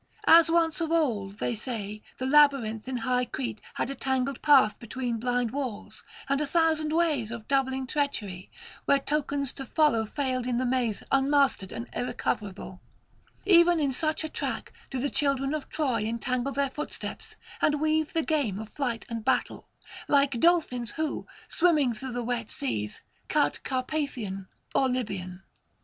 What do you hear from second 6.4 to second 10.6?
a thousand ways of doubling treachery, where tokens to follow failed in